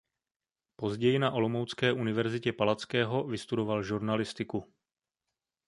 [0.75, 4.73] Později na olomoucké Univerzitě Palackého vystudoval žurnalistiku.